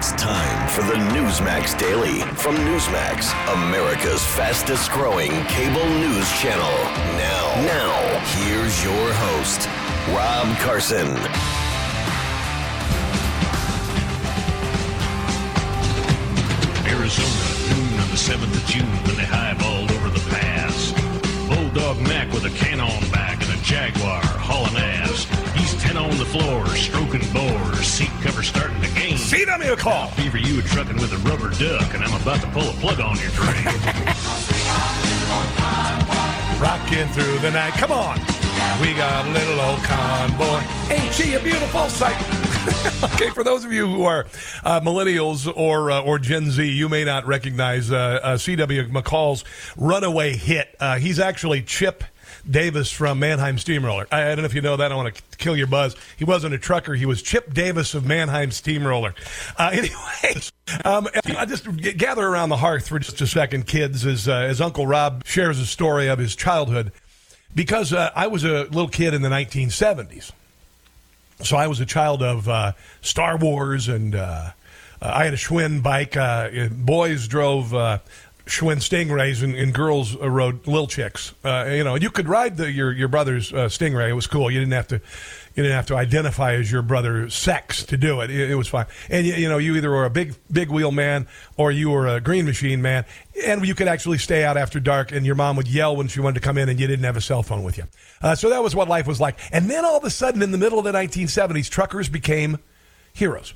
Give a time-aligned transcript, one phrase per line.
[0.00, 6.72] It's time for the Newsmax Daily from Newsmax, America's fastest growing cable news channel.
[7.20, 9.68] Now, now, here's your host,
[10.16, 11.06] Rob Carson.
[16.88, 20.94] Arizona, noon on the 7th of June when they highballed over the pass.
[21.46, 23.29] Bulldog Mac with a can on back
[23.62, 25.26] Jaguar hauling ass.
[25.54, 29.16] He's 10 on the floor, stroking bores, seat cover starting to gain.
[29.16, 30.08] Seat on me a call.
[30.08, 33.16] Fever you trucking with a rubber duck, and I'm about to pull a plug on
[33.18, 33.64] your drain.
[36.60, 37.72] Rocking through the night.
[37.74, 38.18] Come on.
[38.80, 40.60] We got a little old convoy.
[40.90, 42.20] Ain't she a beautiful sight?
[43.14, 44.26] okay, for those of you who are
[44.64, 48.88] uh, millennials or uh, or Gen Z, you may not recognize uh, uh C.W.
[48.88, 49.44] McCall's
[49.76, 50.76] runaway hit.
[50.78, 52.04] Uh, he's actually Chip
[52.48, 54.06] Davis from Mannheim Steamroller.
[54.10, 54.92] I, I, don't know if you know that.
[54.92, 55.96] I want to kill your buzz.
[56.16, 56.94] He wasn't a trucker.
[56.94, 59.14] He was Chip Davis of Mannheim Steamroller.
[59.56, 60.52] Uh, anyways,
[60.84, 61.66] um, I just
[61.96, 65.66] gather around the hearth for just a second, kids, as as Uncle Rob shares a
[65.66, 66.92] story of his childhood
[67.54, 70.32] because uh, I was a little kid in the 1970s.
[71.42, 74.50] So I was a child of uh, Star Wars, and uh,
[75.00, 76.16] uh I had a Schwinn bike.
[76.16, 77.98] Uh, boys drove uh,
[78.50, 81.32] Schwinn Stingrays, and, and, girls uh, rode Lil Chicks.
[81.44, 84.08] Uh, you know, you could ride the, your your brother's uh, Stingray.
[84.08, 84.50] It was cool.
[84.50, 84.96] You didn't have to
[85.54, 88.30] you didn't have to identify as your brother's sex to do it.
[88.30, 88.86] It, it was fine.
[89.08, 92.08] And you, you, know, you either were a big big wheel man or you were
[92.08, 93.04] a green machine man,
[93.46, 95.12] and you could actually stay out after dark.
[95.12, 97.16] And your mom would yell when she wanted to come in, and you didn't have
[97.16, 97.84] a cell phone with you.
[98.20, 99.38] Uh, so that was what life was like.
[99.52, 102.58] And then all of a sudden, in the middle of the 1970s, truckers became
[103.12, 103.54] heroes.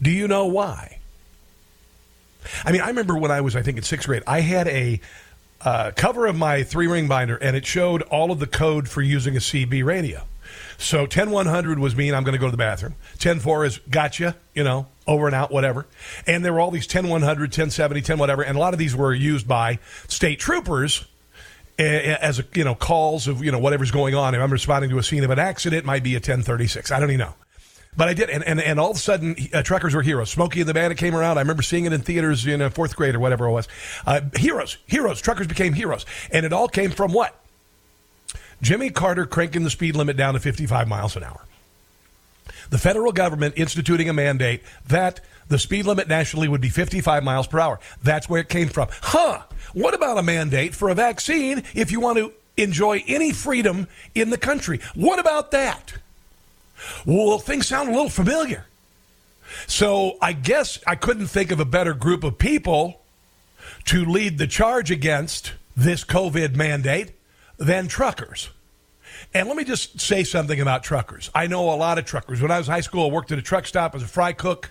[0.00, 0.97] Do you know why?
[2.64, 5.00] I mean, I remember when I was, I think, in sixth grade, I had a
[5.60, 9.02] uh, cover of my three ring binder, and it showed all of the code for
[9.02, 10.22] using a CB radio.
[10.78, 12.92] So 10100 was mean I'm going to go to the bathroom.
[13.14, 15.86] 104 is gotcha, you know, over and out, whatever.
[16.26, 19.12] And there were all these 10100, 1070, 10 whatever, and a lot of these were
[19.12, 21.04] used by state troopers
[21.78, 24.34] as a, you know calls of you know whatever's going on.
[24.34, 26.90] If I'm responding to a scene of an accident, it might be a 1036.
[26.90, 27.34] I don't even know.
[27.96, 30.30] But I did, and, and, and all of a sudden, uh, truckers were heroes.
[30.30, 31.36] Smokey and the Bandit came around.
[31.38, 33.66] I remember seeing it in theaters in a fourth grade or whatever it was.
[34.06, 35.20] Uh, heroes, heroes.
[35.20, 37.34] Truckers became heroes, and it all came from what?
[38.62, 41.44] Jimmy Carter cranking the speed limit down to 55 miles an hour.
[42.70, 47.46] The federal government instituting a mandate that the speed limit nationally would be 55 miles
[47.46, 47.80] per hour.
[48.02, 48.88] That's where it came from.
[48.90, 49.42] Huh.
[49.72, 54.30] What about a mandate for a vaccine if you want to enjoy any freedom in
[54.30, 54.80] the country?
[54.94, 55.94] What about that?
[57.04, 58.66] Well, things sound a little familiar.
[59.66, 63.00] So I guess I couldn't think of a better group of people
[63.86, 67.12] to lead the charge against this COVID mandate
[67.58, 68.50] than truckers.
[69.34, 71.30] And let me just say something about truckers.
[71.34, 72.40] I know a lot of truckers.
[72.40, 74.32] When I was in high school, I worked at a truck stop as a fry
[74.32, 74.70] cook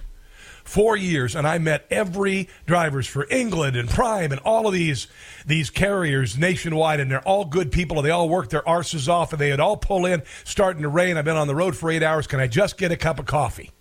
[0.67, 5.07] four years, and I met every drivers for England and Prime and all of these
[5.45, 9.31] these carriers nationwide, and they're all good people, and they all work their arses off,
[9.31, 11.17] and they would all pull in, starting to rain.
[11.17, 12.27] I've been on the road for eight hours.
[12.27, 13.71] Can I just get a cup of coffee?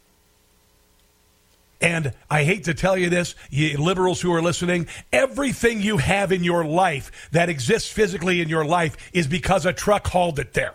[1.81, 6.33] And I hate to tell you this, you liberals who are listening, everything you have
[6.33, 10.55] in your life that exists physically in your life is because a truck hauled it
[10.55, 10.75] there.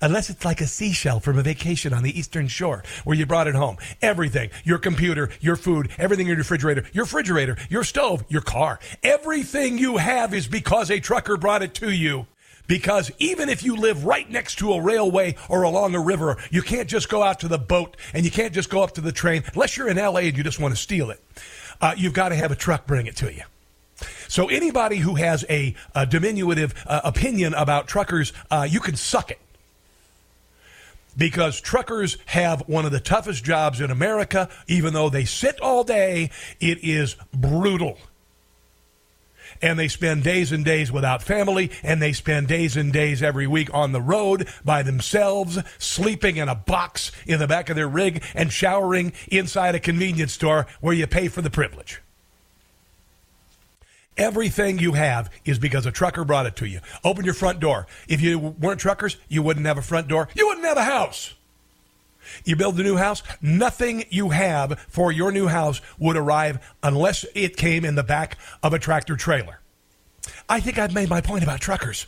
[0.00, 3.46] Unless it's like a seashell from a vacation on the eastern shore where you brought
[3.46, 3.76] it home.
[4.02, 8.78] Everything, your computer, your food, everything in your refrigerator, your refrigerator, your stove, your car,
[9.02, 12.26] everything you have is because a trucker brought it to you
[12.68, 16.62] because even if you live right next to a railway or along a river, you
[16.62, 19.10] can't just go out to the boat and you can't just go up to the
[19.10, 21.20] train unless you're in LA and you just want to steal it.
[21.80, 23.42] Uh, you've got to have a truck bring it to you.
[24.28, 29.30] So anybody who has a, a diminutive uh, opinion about truckers, uh, you can suck
[29.30, 29.40] it.
[31.18, 35.84] Because truckers have one of the toughest jobs in America, even though they sit all
[35.84, 36.30] day,
[36.60, 37.98] it is brutal
[39.60, 43.46] and they spend days and days without family, and they spend days and days every
[43.46, 47.88] week on the road by themselves, sleeping in a box in the back of their
[47.88, 52.00] rig and showering inside a convenience store where you pay for the privilege.
[54.18, 56.80] Everything you have is because a trucker brought it to you.
[57.04, 57.86] Open your front door.
[58.08, 60.28] If you weren't truckers, you wouldn't have a front door.
[60.34, 61.34] You wouldn't have a house.
[62.44, 67.24] You build a new house, nothing you have for your new house would arrive unless
[67.34, 69.60] it came in the back of a tractor trailer.
[70.48, 72.06] I think I've made my point about truckers.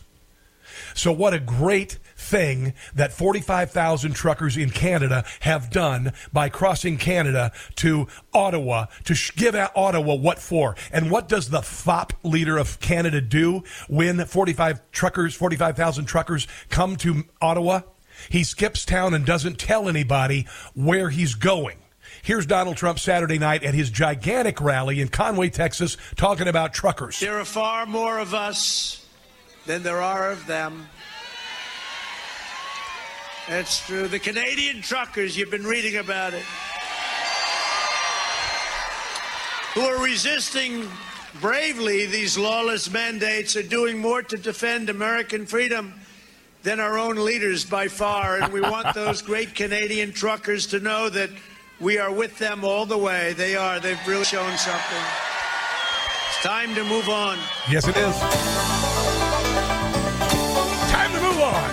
[0.95, 7.53] So, what a great thing that 45,000 truckers in Canada have done by crossing Canada
[7.77, 10.77] to Ottawa to give out Ottawa what for.
[10.93, 16.97] And what does the FOP leader of Canada do when 45 truckers, 45,000 truckers come
[16.97, 17.81] to Ottawa?
[18.29, 21.79] He skips town and doesn't tell anybody where he's going.
[22.23, 27.19] Here's Donald Trump Saturday night at his gigantic rally in Conway, Texas, talking about truckers.
[27.21, 29.07] There are far more of us
[29.67, 30.89] than there are of them.
[33.49, 34.07] That's true.
[34.07, 36.45] The Canadian truckers, you've been reading about it,
[39.75, 40.89] who are resisting
[41.41, 45.95] bravely these lawless mandates, are doing more to defend American freedom
[46.63, 48.37] than our own leaders by far.
[48.37, 51.31] And we want those great Canadian truckers to know that
[51.81, 53.33] we are with them all the way.
[53.33, 53.81] They are.
[53.81, 55.03] They've really shown something.
[56.29, 57.39] It's time to move on.
[57.69, 58.80] Yes, it is.
[61.51, 61.71] To on.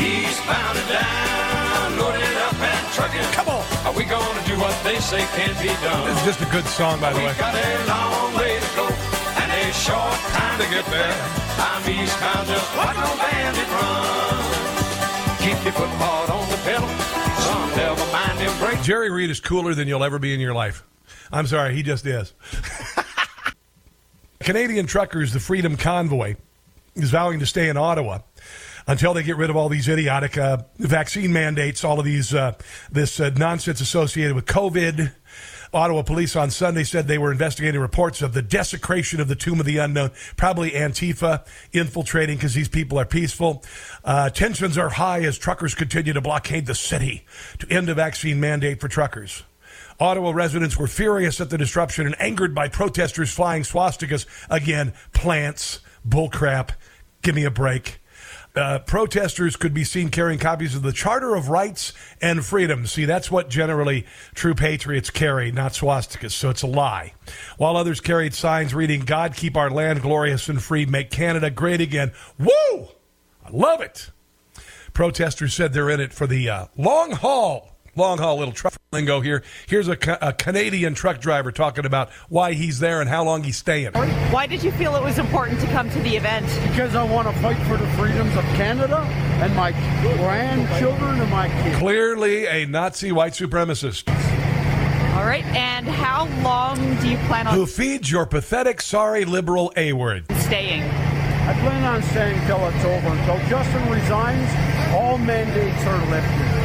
[0.00, 3.20] Eastbound and down, loaded up and trucking.
[3.36, 3.64] Come on.
[3.84, 6.08] Are we gonna do what they say can't be done?
[6.08, 7.26] This is just a good song, by the way.
[7.26, 11.14] We've got a long way to go and a short time to get there.
[11.58, 14.30] I'm eastbound, just watch no bandit run.
[15.44, 16.88] Keep your foot hard on the pedal.
[17.44, 18.86] Some never mind them brakes.
[18.86, 20.84] Jerry Reed is cooler than you'll ever be in your life.
[21.32, 22.32] I'm sorry, he just is.
[24.40, 26.36] Canadian truckers, the Freedom Convoy,
[26.94, 28.20] is vowing to stay in Ottawa
[28.86, 32.52] until they get rid of all these idiotic uh, vaccine mandates, all of these uh,
[32.90, 35.12] this uh, nonsense associated with COVID.
[35.72, 39.60] Ottawa police on Sunday said they were investigating reports of the desecration of the Tomb
[39.60, 43.62] of the Unknown, probably Antifa infiltrating because these people are peaceful.
[44.04, 47.24] Uh, tensions are high as truckers continue to blockade the city
[47.60, 49.44] to end a vaccine mandate for truckers.
[50.00, 54.26] Ottawa residents were furious at the disruption and angered by protesters flying swastikas.
[54.48, 56.70] Again, plants, bullcrap.
[57.22, 58.00] Give me a break.
[58.56, 62.90] Uh, protesters could be seen carrying copies of the Charter of Rights and Freedoms.
[62.92, 67.12] See, that's what generally true patriots carry, not swastikas, so it's a lie.
[67.58, 71.80] While others carried signs reading, God keep our land glorious and free, make Canada great
[71.80, 72.10] again.
[72.38, 72.88] Woo!
[73.44, 74.10] I love it.
[74.92, 77.76] Protesters said they're in it for the uh, long haul.
[77.96, 79.42] Long haul little truck lingo here.
[79.66, 83.42] Here's a, ca- a Canadian truck driver talking about why he's there and how long
[83.42, 83.92] he's staying.
[83.92, 86.46] Why did you feel it was important to come to the event?
[86.70, 88.98] because I want to fight for the freedoms of Canada
[89.42, 89.72] and my
[90.16, 91.76] grandchildren and my kids.
[91.78, 94.08] Clearly a Nazi white supremacist
[95.16, 99.72] All right, and how long do you plan on who feeds your pathetic, sorry liberal
[99.76, 100.24] A word.
[100.38, 100.82] staying?
[100.82, 103.08] I plan on staying until it's over.
[103.08, 104.48] Until Justin resigns,
[104.94, 106.59] all mandates are lifted.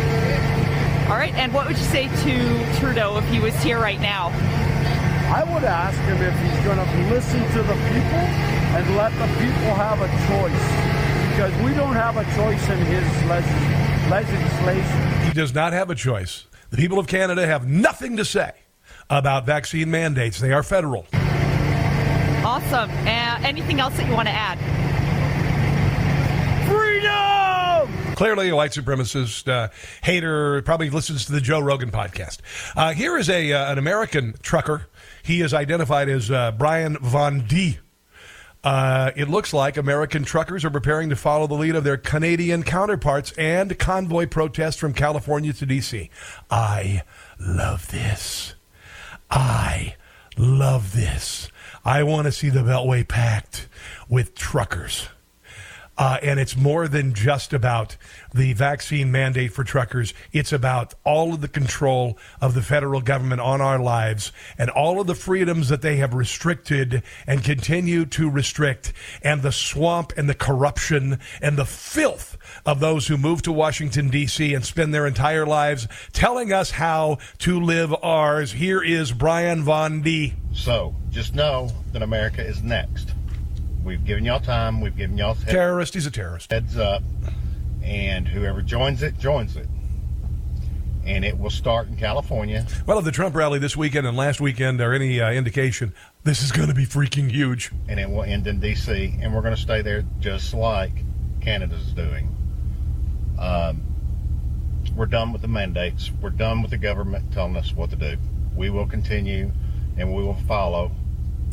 [1.08, 4.30] All right, and what would you say to Trudeau if he was here right now?
[5.32, 8.24] I would ask him if he's going to listen to the people
[8.74, 10.66] and let the people have a choice.
[11.30, 15.28] Because we don't have a choice in his legis- legislation.
[15.28, 16.48] He does not have a choice.
[16.72, 18.54] The people of Canada have nothing to say
[19.10, 20.40] about vaccine mandates.
[20.40, 21.06] They are federal.
[22.44, 22.90] Awesome.
[22.90, 24.58] Uh, anything else that you want to add?
[26.68, 28.05] Freedom!
[28.16, 29.68] Clearly, a white supremacist uh,
[30.02, 32.38] hater probably listens to the Joe Rogan podcast.
[32.74, 34.88] Uh, here is a uh, an American trucker.
[35.22, 37.80] He is identified as uh, Brian Von D.
[38.64, 42.64] Uh, it looks like American truckers are preparing to follow the lead of their Canadian
[42.64, 46.10] counterparts and convoy protests from California to D.C.
[46.50, 47.04] I
[47.38, 48.56] love this.
[49.30, 49.98] I
[50.38, 51.50] love this.
[51.84, 53.68] I want to see the Beltway packed
[54.08, 55.10] with truckers.
[55.98, 57.96] Uh, and it's more than just about
[58.34, 60.14] the vaccine mandate for truckers.
[60.34, 65.00] It's about all of the control of the federal government on our lives and all
[65.00, 70.30] of the freedoms that they have restricted and continue to restrict, and the swamp and
[70.30, 74.54] the corruption and the filth of those who move to Washington, D.C.
[74.54, 78.52] and spend their entire lives telling us how to live ours.
[78.52, 80.34] Here is Brian Von D.
[80.52, 83.15] So just know that America is next.
[83.86, 84.82] We've given y'all time.
[84.82, 85.94] We've given y'all head- Terrorist.
[85.94, 86.52] He's a terrorist.
[86.52, 87.04] heads up,
[87.84, 89.68] and whoever joins it joins it.
[91.06, 92.66] And it will start in California.
[92.88, 96.42] Well, if the Trump rally this weekend and last weekend are any uh, indication, this
[96.42, 97.72] is going to be freaking huge.
[97.88, 99.16] and it will end in D.C.
[99.22, 100.92] and we're going to stay there just like
[101.42, 102.36] Canada's doing.
[103.38, 103.84] Um,
[104.96, 106.10] we're done with the mandates.
[106.22, 108.18] We're done with the government telling us what to do.
[108.56, 109.52] We will continue,
[109.98, 110.90] and we will follow.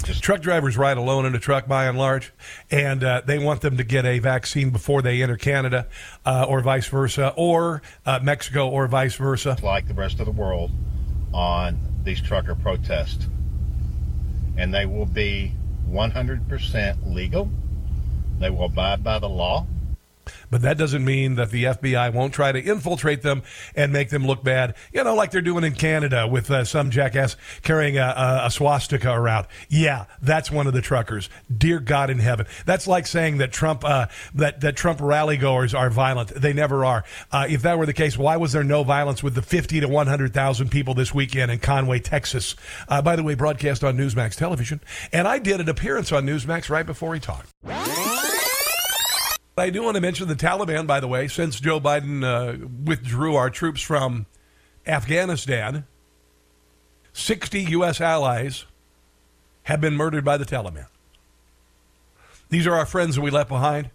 [0.03, 2.33] Truck drivers ride alone in a truck by and large,
[2.71, 5.87] and uh, they want them to get a vaccine before they enter Canada,
[6.25, 9.57] uh, or vice versa, or uh, Mexico, or vice versa.
[9.63, 10.71] like the rest of the world
[11.33, 13.27] on these trucker protests.
[14.57, 15.55] And they will be
[15.89, 17.51] 100% legal.
[18.39, 19.67] They will abide by the law.
[20.53, 23.43] But that doesn't mean that the FBI won't try to infiltrate them
[23.75, 24.75] and make them look bad.
[24.93, 28.51] You know, like they're doing in Canada with uh, some jackass carrying a, a, a,
[28.51, 29.47] swastika around.
[29.71, 31.31] Yeah, that's one of the truckers.
[31.51, 35.73] Dear God in heaven, that's like saying that Trump uh, that that Trump rally goers
[35.73, 36.29] are violent.
[36.29, 37.05] They never are.
[37.31, 39.89] Uh, if that were the case, why was there no violence with the fifty to
[39.89, 42.57] one hundred thousand people this weekend in Conway, Texas?
[42.89, 44.83] Uh, by the way, broadcast on Newsmax television,
[45.15, 47.49] and I did an appearance on Newsmax right before he talked.
[49.57, 53.37] I do want to mention the Taliban, by the way, since Joe Biden uh, withdrew
[53.37, 54.27] our troops from
[54.87, 55.87] Afghanistan,
[57.13, 58.01] 60 U.S.
[58.01, 58.65] allies
[59.65, 60.87] have been murdered by the Taliban.
[62.49, 63.91] These are our friends that we left behind.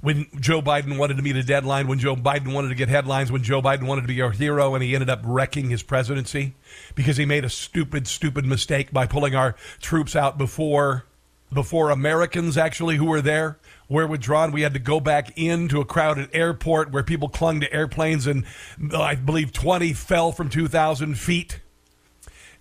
[0.00, 3.30] When Joe Biden wanted to meet a deadline, when Joe Biden wanted to get headlines,
[3.30, 6.54] when Joe Biden wanted to be our hero, and he ended up wrecking his presidency
[6.94, 11.04] because he made a stupid, stupid mistake by pulling our troops out before
[11.52, 13.58] before Americans actually who were there
[13.90, 14.52] were withdrawn.
[14.52, 18.46] We had to go back into a crowded airport where people clung to airplanes, and
[18.90, 21.60] uh, I believe 20 fell from 2,000 feet.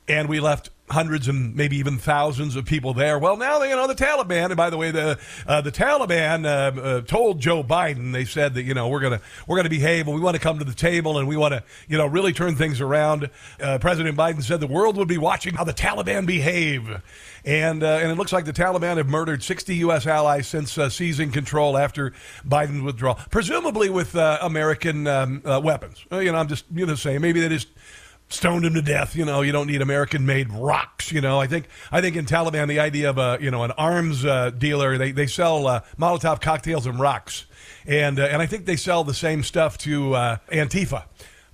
[0.10, 3.20] And we left hundreds and maybe even thousands of people there.
[3.20, 4.46] Well, now you know the Taliban.
[4.46, 8.12] And by the way, the uh, the Taliban uh, uh, told Joe Biden.
[8.12, 10.60] They said that you know we're gonna we're gonna behave and we want to come
[10.60, 13.30] to the table and we want to you know really turn things around.
[13.62, 17.02] Uh, President Biden said the world would be watching how the Taliban behave.
[17.50, 20.06] And, uh, and it looks like the Taliban have murdered 60 U.S.
[20.06, 22.14] allies since uh, seizing control after
[22.48, 26.06] Biden's withdrawal, presumably with uh, American um, uh, weapons.
[26.12, 27.70] Uh, you know, I'm just you know saying maybe they just
[28.28, 29.16] stoned him to death.
[29.16, 31.12] You know, you don't need American-made rocks.
[31.12, 33.72] You know, I think I think in Taliban the idea of a you know an
[33.72, 35.64] arms uh, dealer they they sell
[35.98, 37.48] Molotov cocktails and rocks,
[37.88, 40.12] and and I think they sell the same stuff to
[40.52, 41.06] Antifa.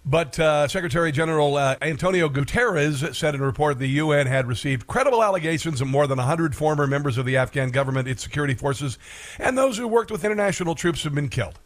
[0.07, 4.85] But uh, Secretary General uh, Antonio Guterres said in a report the UN had received
[4.85, 9.00] credible allegations of more than 100 former members of the Afghan government, its security forces,
[9.39, 11.57] and those who worked with international troops have been killed.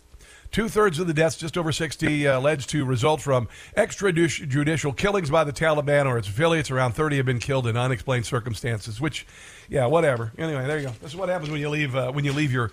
[0.51, 5.29] Two thirds of the deaths, just over 60, uh, alleged to result from extrajudicial killings
[5.29, 6.71] by the Taliban or its affiliates.
[6.71, 8.99] Around 30 have been killed in unexplained circumstances.
[8.99, 9.27] Which,
[9.67, 10.31] yeah, whatever.
[10.39, 10.93] Anyway, there you go.
[11.01, 12.71] This is what happens when you leave uh, when you leave your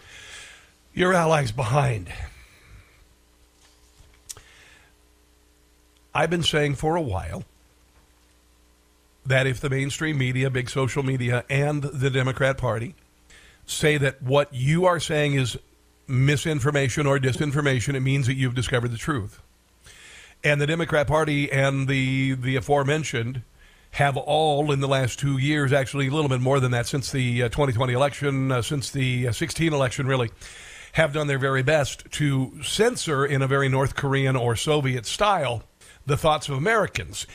[0.94, 2.10] your allies behind.
[6.16, 7.44] I've been saying for a while
[9.26, 12.94] that if the mainstream media, big social media, and the Democrat Party
[13.66, 15.58] say that what you are saying is
[16.08, 19.42] misinformation or disinformation, it means that you've discovered the truth.
[20.42, 23.42] And the Democrat Party and the the aforementioned
[23.90, 27.12] have all in the last two years, actually a little bit more than that, since
[27.12, 30.30] the uh, 2020 election, uh, since the uh, 16 election, really,
[30.92, 35.62] have done their very best to censor in a very North Korean or Soviet style
[36.06, 37.26] the thoughts of Americans.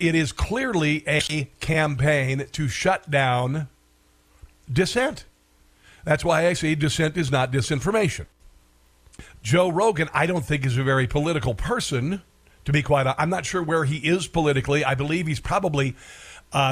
[0.00, 1.20] It is clearly a
[1.60, 3.68] campaign to shut down
[4.72, 5.26] dissent.
[6.04, 8.26] That's why I say dissent is not disinformation.
[9.42, 12.22] Joe Rogan, I don't think is a very political person,
[12.64, 13.20] to be quite honest.
[13.20, 14.84] I'm not sure where he is politically.
[14.84, 15.94] I believe he's probably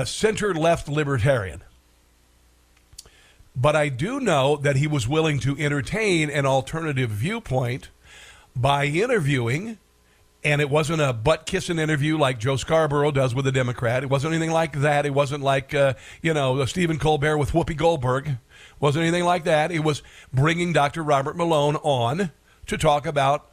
[0.05, 1.63] center left libertarian.
[3.55, 7.91] But I do know that he was willing to entertain an alternative viewpoint
[8.57, 9.79] by interviewing
[10.43, 14.03] and it wasn't a butt kissing interview like Joe Scarborough does with a Democrat.
[14.03, 15.05] It wasn't anything like that.
[15.07, 18.39] It wasn't like uh, you know Stephen Colbert with Whoopi Goldberg.
[18.79, 19.71] Wasn't anything like that.
[19.71, 21.03] It was bringing Dr.
[21.03, 22.31] Robert Malone on
[22.67, 23.51] to talk about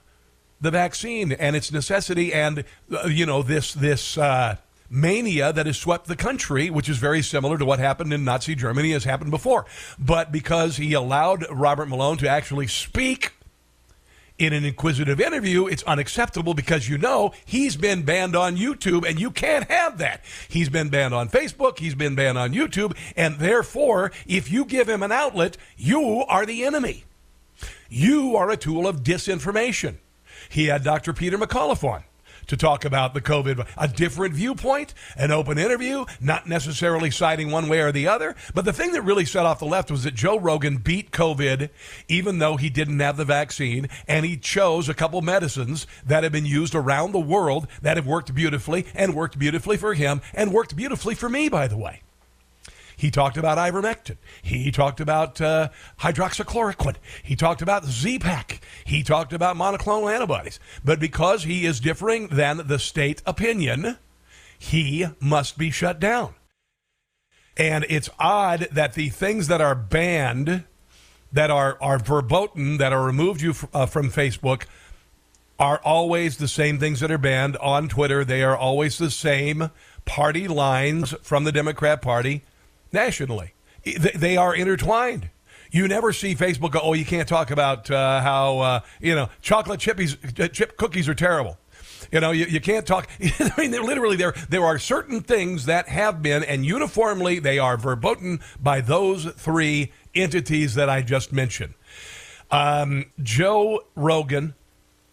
[0.61, 4.17] the vaccine and its necessity, and uh, you know this this.
[4.17, 4.57] Uh,
[4.89, 8.55] mania that has swept the country, which is very similar to what happened in Nazi
[8.55, 9.65] Germany has happened before.
[9.99, 13.33] But because he allowed Robert Malone to actually speak
[14.37, 19.19] in an inquisitive interview, it's unacceptable because you know he's been banned on YouTube and
[19.19, 20.23] you can't have that.
[20.47, 24.87] He's been banned on Facebook, he's been banned on YouTube, and therefore, if you give
[24.87, 27.05] him an outlet, you are the enemy.
[27.89, 29.97] You are a tool of disinformation.
[30.49, 31.13] He had Dr.
[31.13, 32.03] Peter McCullough on
[32.47, 37.67] to talk about the COVID, a different viewpoint, an open interview, not necessarily siding one
[37.67, 38.35] way or the other.
[38.53, 41.69] But the thing that really set off the left was that Joe Rogan beat COVID,
[42.07, 46.31] even though he didn't have the vaccine, and he chose a couple medicines that have
[46.31, 50.53] been used around the world that have worked beautifully and worked beautifully for him and
[50.53, 52.01] worked beautifully for me, by the way.
[52.97, 54.17] He talked about ivermectin.
[54.41, 56.95] He talked about uh, hydroxychloroquine.
[57.21, 58.59] He talked about Z-Pak.
[58.85, 60.59] He talked about monoclonal antibodies.
[60.83, 63.97] But because he is differing than the state opinion,
[64.57, 66.33] he must be shut down.
[67.55, 70.63] And it's odd that the things that are banned,
[71.31, 74.63] that are, are verboten, that are removed you uh, from Facebook,
[75.59, 78.25] are always the same things that are banned on Twitter.
[78.25, 79.69] They are always the same
[80.05, 82.41] party lines from the Democrat Party
[82.91, 83.53] nationally.
[83.83, 85.29] They are intertwined.
[85.71, 89.29] You never see Facebook go, oh, you can't talk about uh, how, uh, you know,
[89.41, 91.57] chocolate chippies, uh, chip cookies are terrible.
[92.11, 93.09] You know, you, you can't talk.
[93.21, 97.75] I mean, literally, there there are certain things that have been, and uniformly, they are
[97.75, 101.73] verboten by those three entities that I just mentioned.
[102.49, 104.55] Um, Joe Rogan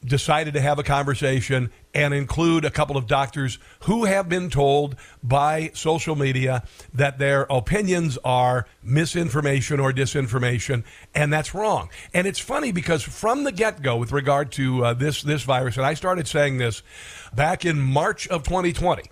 [0.04, 4.96] decided to have a conversation and include a couple of doctors who have been told
[5.22, 10.84] by social media that their opinions are misinformation or disinformation,
[11.14, 11.88] and that's wrong.
[12.12, 15.76] And it's funny because from the get go, with regard to uh, this this virus,
[15.76, 16.82] and I started saying this
[17.34, 19.02] back in March of 2020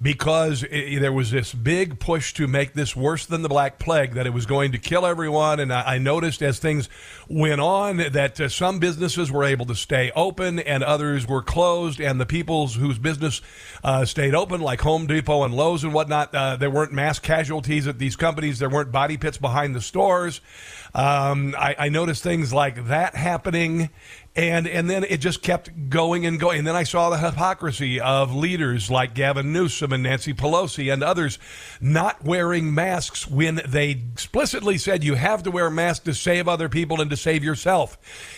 [0.00, 4.12] because it, there was this big push to make this worse than the Black Plague,
[4.14, 5.58] that it was going to kill everyone.
[5.58, 6.88] And I, I noticed as things
[7.28, 12.00] went on that uh, some businesses were able to stay open and others were closed.
[12.00, 13.40] And the people's whose business
[13.82, 17.86] uh, stayed open, like Home Depot and Lowe's and whatnot, uh, there weren't mass casualties
[17.86, 18.58] at these companies.
[18.58, 20.40] There weren't body pits behind the stores.
[20.94, 23.90] Um, I, I noticed things like that happening
[24.36, 26.58] and and then it just kept going and going.
[26.58, 31.02] And then I saw the hypocrisy of leaders like Gavin Newsom and Nancy Pelosi and
[31.02, 31.38] others
[31.80, 36.46] not wearing masks when they explicitly said you have to wear a mask to save
[36.46, 37.96] other people and to save yourself.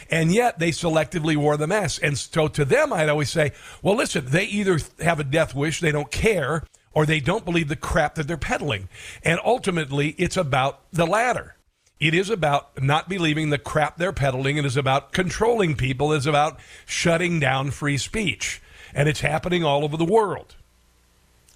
[0.09, 2.03] And yet they selectively wore the mask.
[2.03, 3.53] And so to them, I'd always say,
[3.83, 7.69] well, listen, they either have a death wish, they don't care, or they don't believe
[7.69, 8.89] the crap that they're peddling.
[9.25, 11.57] And ultimately, it's about the latter.
[12.01, 14.57] It is about not believing the crap they're peddling.
[14.57, 16.13] It is about controlling people.
[16.13, 18.63] It is about shutting down free speech.
[18.95, 20.55] And it's happening all over the world.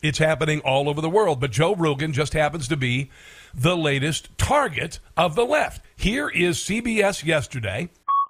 [0.02, 1.38] It's happening all over the world.
[1.38, 3.10] But Joe Rogan just happens to be
[3.54, 5.84] the latest target of the left.
[5.96, 7.88] Here is CBS yesterday.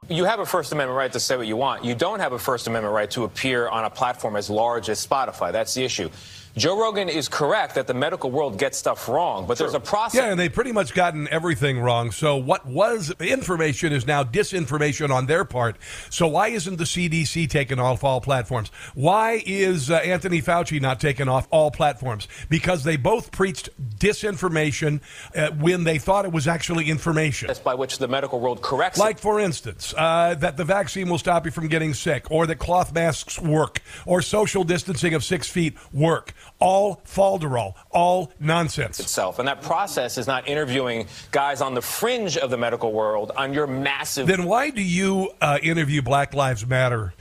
[0.08, 1.84] You have a First Amendment right to say what you want.
[1.84, 5.04] You don't have a First Amendment right to appear on a platform as large as
[5.04, 5.52] Spotify.
[5.52, 6.10] That's the issue.
[6.56, 10.20] Joe Rogan is correct that the medical world gets stuff wrong, but there's a process.
[10.20, 12.10] Yeah, and they've pretty much gotten everything wrong.
[12.10, 15.76] So what was information is now disinformation on their part.
[16.10, 18.70] So why isn't the CDC taken off all platforms?
[18.94, 22.28] Why is uh, Anthony Fauci not taken off all platforms?
[22.50, 25.00] Because they both preached disinformation
[25.34, 27.46] uh, when they thought it was actually information.
[27.46, 28.98] That's by which the medical world corrects.
[28.98, 32.58] Like, for instance, uh, that the vaccine will stop you from getting sick, or that
[32.58, 39.00] cloth masks work, or social distancing of six feet work all falderall, all nonsense.
[39.00, 39.38] Itself.
[39.38, 43.52] And that process is not interviewing guys on the fringe of the medical world on
[43.52, 44.26] your massive.
[44.26, 47.14] Then why do you uh, interview Black Lives Matter?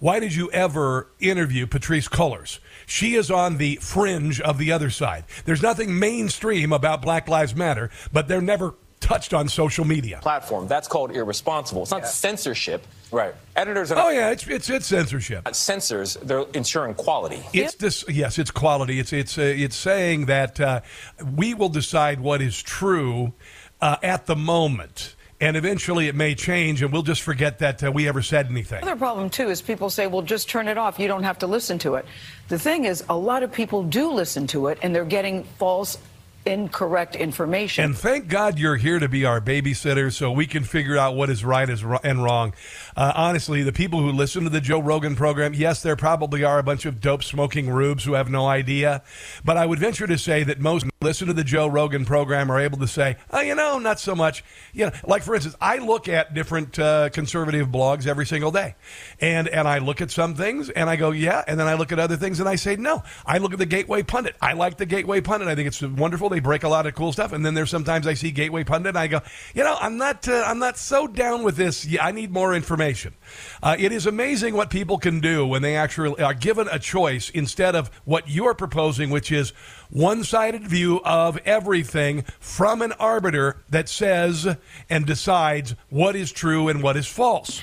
[0.00, 2.58] Why did you ever interview Patrice Cullors?
[2.84, 5.24] She is on the fringe of the other side.
[5.44, 10.18] There's nothing mainstream about Black Lives Matter, but they're never touched on social media.
[10.22, 10.66] Platform.
[10.66, 11.82] That's called irresponsible.
[11.82, 12.08] It's not yeah.
[12.08, 12.86] censorship.
[13.12, 13.34] Right.
[13.54, 14.06] Editors are.
[14.06, 15.46] Oh yeah, it's it's, it's censorship.
[15.54, 16.14] Censors.
[16.14, 17.42] They're ensuring quality.
[17.52, 18.04] It's this.
[18.08, 18.98] Yes, it's quality.
[18.98, 20.80] It's it's uh, it's saying that uh,
[21.36, 23.34] we will decide what is true
[23.80, 27.92] uh, at the moment and eventually it may change, and we'll just forget that uh,
[27.92, 28.80] we ever said anything.
[28.80, 30.98] The other problem, too, is people say, well, just turn it off.
[30.98, 32.06] You don't have to listen to it.
[32.48, 35.98] The thing is, a lot of people do listen to it, and they're getting false
[36.46, 37.84] incorrect information.
[37.84, 41.30] And thank God you're here to be our babysitter so we can figure out what
[41.30, 42.54] is right and wrong.
[42.96, 46.58] Uh, honestly, the people who listen to the Joe Rogan program, yes, there probably are
[46.58, 49.02] a bunch of dope smoking rubes who have no idea.
[49.44, 52.58] But I would venture to say that most listen to the Joe Rogan program are
[52.58, 54.44] able to say, oh, you know, not so much.
[54.72, 58.76] You know, like for instance, I look at different uh, conservative blogs every single day,
[59.20, 61.92] and and I look at some things and I go, yeah, and then I look
[61.92, 63.02] at other things and I say, no.
[63.26, 64.36] I look at the Gateway Pundit.
[64.40, 65.48] I like the Gateway Pundit.
[65.48, 66.28] I think it's wonderful.
[66.28, 67.32] They break a lot of cool stuff.
[67.32, 69.20] And then there's sometimes I see Gateway Pundit and I go,
[69.54, 71.86] you know, I'm not uh, I'm not so down with this.
[72.00, 72.83] I need more information.
[73.62, 77.30] Uh, it is amazing what people can do when they actually are given a choice
[77.30, 79.50] instead of what you're proposing, which is
[79.90, 84.56] one-sided view of everything from an arbiter that says
[84.90, 87.62] and decides what is true and what is false.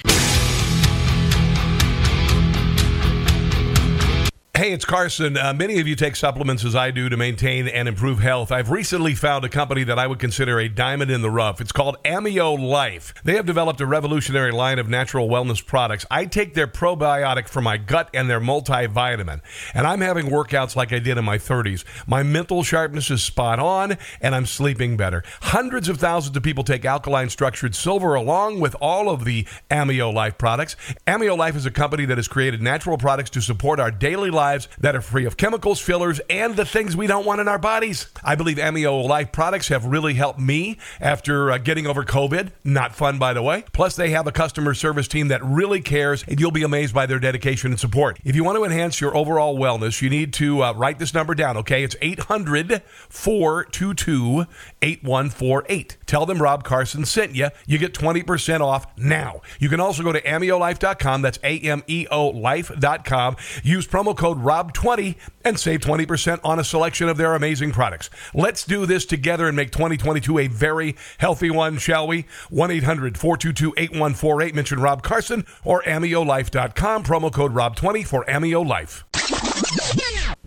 [4.53, 5.37] Hey, it's Carson.
[5.37, 8.51] Uh, many of you take supplements as I do to maintain and improve health.
[8.51, 11.61] I've recently found a company that I would consider a diamond in the rough.
[11.61, 13.13] It's called Amio Life.
[13.23, 16.05] They have developed a revolutionary line of natural wellness products.
[16.11, 19.39] I take their probiotic for my gut and their multivitamin,
[19.73, 21.85] and I'm having workouts like I did in my 30s.
[22.05, 25.23] My mental sharpness is spot on, and I'm sleeping better.
[25.43, 30.13] Hundreds of thousands of people take alkaline structured silver along with all of the Amio
[30.13, 30.75] Life products.
[31.07, 34.40] Amio Life is a company that has created natural products to support our daily life
[34.41, 37.59] lives that are free of chemicals, fillers, and the things we don't want in our
[37.59, 38.07] bodies.
[38.23, 42.51] I believe Amio Life products have really helped me after uh, getting over COVID.
[42.63, 43.65] Not fun, by the way.
[43.71, 47.05] Plus, they have a customer service team that really cares, and you'll be amazed by
[47.05, 48.19] their dedication and support.
[48.23, 51.35] If you want to enhance your overall wellness, you need to uh, write this number
[51.35, 51.83] down, okay?
[51.83, 54.47] It's 800 422
[54.81, 55.97] 8148.
[56.07, 57.49] Tell them Rob Carson sent you.
[57.67, 59.41] You get 20% off now.
[59.59, 61.21] You can also go to ameolife.com.
[61.21, 63.35] That's A M E O life.com.
[63.63, 68.09] Use promo code ROB20 and save 20% on a selection of their amazing products.
[68.33, 72.25] Let's do this together and make 2022 a very healthy one, shall we?
[72.49, 74.55] 1 800 422 8148.
[74.55, 77.03] Mention Rob Carson or ameolife.com.
[77.03, 79.03] Promo code ROB20 for Ameo Life.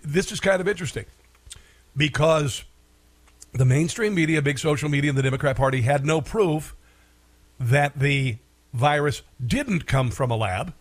[0.03, 1.05] This is kind of interesting
[1.95, 2.63] because
[3.53, 6.75] the mainstream media, big social media, and the Democrat Party had no proof
[7.59, 8.37] that the
[8.73, 10.73] virus didn't come from a lab,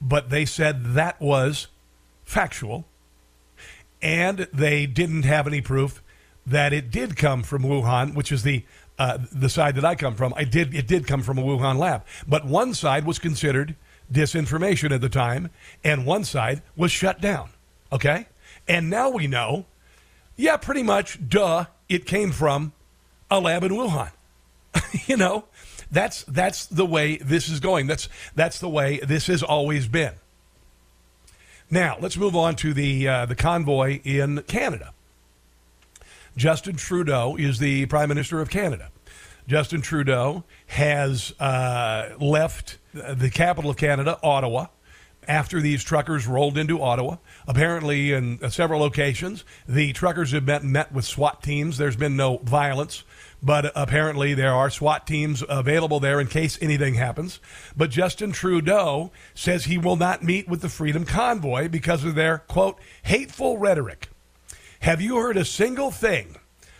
[0.00, 1.68] but they said that was
[2.24, 2.86] factual.
[4.00, 6.02] And they didn't have any proof
[6.46, 8.64] that it did come from Wuhan, which is the
[8.98, 10.32] uh, the side that I come from.
[10.36, 13.76] I did it did come from a Wuhan lab, but one side was considered
[14.12, 15.50] disinformation at the time,
[15.84, 17.50] and one side was shut down.
[17.92, 18.26] Okay,
[18.66, 19.66] and now we know,
[20.36, 22.72] yeah, pretty much, duh, it came from
[23.30, 24.10] a lab in Wuhan.
[25.06, 25.44] you know,
[25.90, 27.86] that's that's the way this is going.
[27.86, 30.14] That's that's the way this has always been.
[31.70, 34.92] Now let's move on to the uh, the convoy in Canada.
[36.36, 38.90] Justin Trudeau is the Prime Minister of Canada.
[39.48, 44.66] Justin Trudeau has uh, left the capital of Canada, Ottawa,
[45.26, 47.16] after these truckers rolled into Ottawa.
[47.46, 51.78] Apparently, in uh, several locations, the truckers have met, met with SWAT teams.
[51.78, 53.04] There's been no violence,
[53.42, 57.40] but apparently there are SWAT teams available there in case anything happens.
[57.76, 62.38] But Justin Trudeau says he will not meet with the Freedom Convoy because of their,
[62.38, 64.08] quote, hateful rhetoric.
[64.80, 66.36] Have you heard a single thing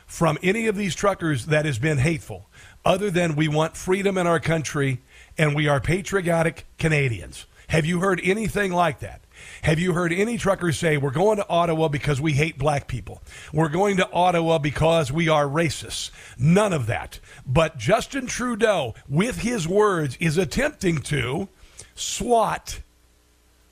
[0.06, 2.48] from any of these truckers that has been hateful
[2.84, 5.00] other than we want freedom in our country
[5.36, 7.46] and we are patriotic Canadians?
[7.68, 9.20] Have you heard anything like that?
[9.62, 13.22] Have you heard any truckers say, we're going to Ottawa because we hate black people?
[13.52, 16.10] We're going to Ottawa because we are racists?
[16.38, 17.20] None of that.
[17.46, 21.48] But Justin Trudeau, with his words, is attempting to
[21.94, 22.80] swat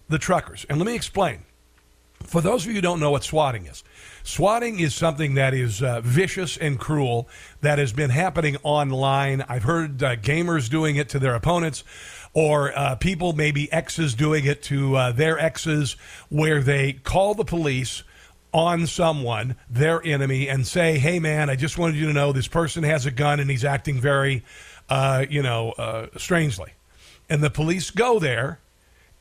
[0.09, 0.67] the truckers.
[0.69, 1.43] And let me explain.
[2.25, 3.85] For those of you who don't know what swatting is,
[4.25, 7.29] swatting is something that is uh, vicious and cruel
[7.61, 9.45] that has been happening online.
[9.49, 11.85] I've heard uh, gamers doing it to their opponents
[12.37, 15.96] or uh, people, maybe exes, doing it to uh, their exes,
[16.29, 18.03] where they call the police
[18.53, 22.46] on someone, their enemy, and say, "Hey, man, I just wanted you to know this
[22.46, 24.44] person has a gun and he's acting very,
[24.90, 26.75] uh, you know, uh, strangely."
[27.31, 28.61] And the police go there,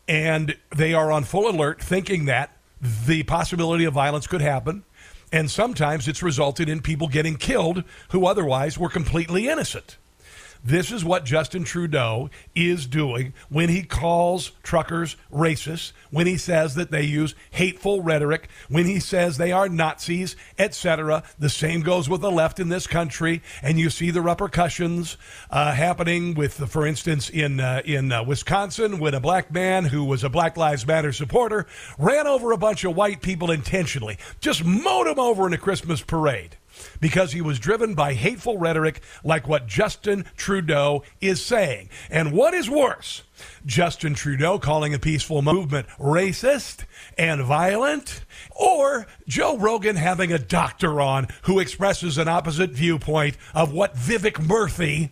[0.09, 2.51] and they are on full alert, thinking that
[2.81, 4.83] the possibility of violence could happen.
[5.31, 9.95] And sometimes it's resulted in people getting killed who otherwise were completely innocent.
[10.65, 16.73] This is what Justin Trudeau is doing when he calls truckers racist, when he says
[16.73, 21.21] that they use hateful rhetoric, when he says they are Nazis, etc.
[21.37, 25.17] The same goes with the left in this country, and you see the repercussions
[25.51, 30.03] uh, happening with, for instance, in uh, in uh, Wisconsin, when a black man who
[30.03, 31.67] was a Black Lives Matter supporter
[31.99, 36.01] ran over a bunch of white people intentionally, just mowed them over in a Christmas
[36.01, 36.57] parade
[36.99, 41.89] because he was driven by hateful rhetoric like what Justin Trudeau is saying.
[42.09, 43.23] And what is worse,
[43.65, 46.85] Justin Trudeau calling a peaceful movement racist
[47.17, 53.73] and violent, or Joe Rogan having a doctor on who expresses an opposite viewpoint of
[53.73, 55.11] what Vivek Murthy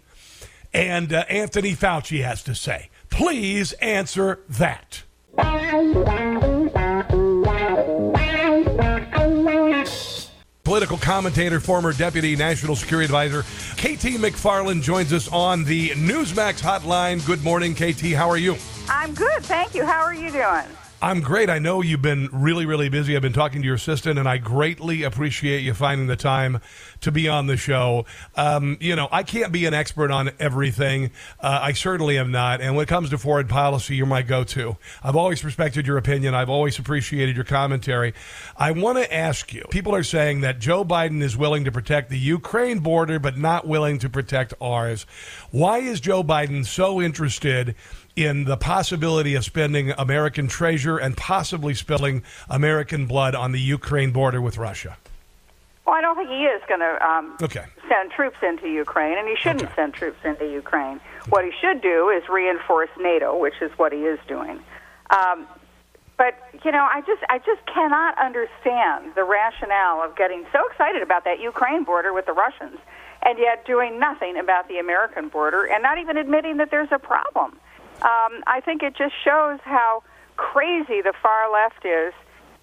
[0.74, 2.90] and uh, Anthony Fauci has to say.
[3.10, 5.04] Please answer that
[10.74, 17.24] political commentator, former deputy national security advisor, KT McFarland joins us on the Newsmax hotline.
[17.28, 18.14] Good morning, KT.
[18.14, 18.56] How are you?
[18.90, 19.86] I'm good, thank you.
[19.86, 20.66] How are you doing?
[21.04, 21.50] I'm great.
[21.50, 23.14] I know you've been really, really busy.
[23.14, 26.62] I've been talking to your assistant, and I greatly appreciate you finding the time
[27.02, 28.06] to be on the show.
[28.38, 31.12] Um, you know, I can't be an expert on everything.
[31.42, 32.62] Uh, I certainly am not.
[32.62, 34.78] And when it comes to foreign policy, you're my go to.
[35.04, 38.14] I've always respected your opinion, I've always appreciated your commentary.
[38.56, 42.12] I want to ask you people are saying that Joe Biden is willing to protect
[42.12, 45.06] the Ukraine border, but not willing to protect ours.
[45.52, 47.76] Why is Joe Biden so interested?
[48.16, 54.12] In the possibility of spending American treasure and possibly spilling American blood on the Ukraine
[54.12, 54.98] border with Russia?
[55.86, 57.66] Well, I don't think he is going to um, okay.
[57.90, 59.74] send troops into Ukraine, and he shouldn't Okay.
[59.76, 61.02] send troops into Ukraine.
[61.30, 64.60] What he should do is reinforce NATO, which is what he is doing.
[65.10, 65.48] Um,
[66.16, 71.02] But you know, I just I just cannot understand the rationale of getting so excited
[71.02, 72.78] about that Ukraine border with the Russians,
[73.26, 77.00] and yet doing nothing about the American border, and not even admitting that there's a
[77.00, 77.58] problem.
[78.04, 80.04] Um, I think it just shows how
[80.36, 82.14] crazy the far left is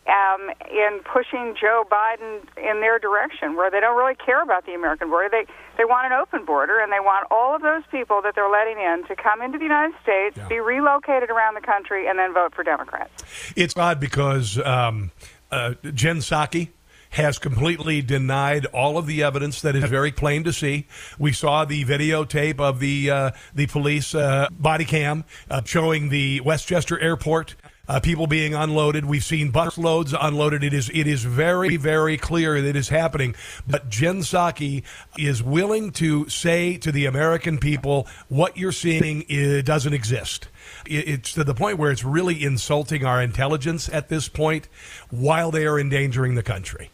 [0.07, 4.72] um, in pushing Joe Biden in their direction, where they don't really care about the
[4.74, 5.29] American border.
[5.31, 5.46] They
[5.79, 8.79] they want an open border, and they want all of those people that they're letting
[8.79, 10.48] in to come into the United States, Yeah.
[10.48, 13.22] be relocated around the country, and then vote for Democrats.
[13.57, 15.11] It's odd because um,
[15.50, 16.68] uh, Jen Psaki
[17.11, 20.87] has completely denied all of the evidence that is very plain to see.
[21.18, 26.40] We saw the videotape of the uh, the police uh, body cam uh, showing the
[26.40, 27.57] Westchester Airport.
[27.88, 29.05] Uh, people being unloaded.
[29.05, 30.62] We've seen bus loads unloaded.
[30.62, 33.35] It is it is very very clear that it is happening.
[33.66, 34.85] But Jen Psaki
[35.18, 40.46] is willing to say to the American people what you're seeing is, doesn't exist.
[40.87, 44.68] It's to the point where it's really insulting our intelligence at this point,
[45.11, 46.90] while they are endangering the country.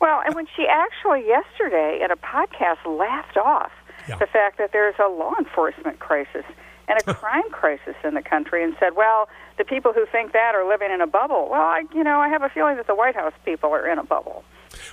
[0.00, 3.72] Well, and when she actually yesterday in a podcast laughed off
[4.08, 4.16] Yeah.
[4.16, 6.44] the fact that there's a law enforcement crisis
[6.88, 9.28] and a crime crisis in the country, and said, "Well,
[9.58, 12.28] the people who think that are living in a bubble." Well, I, you know, I
[12.28, 14.44] have a feeling that the White House people are in a bubble.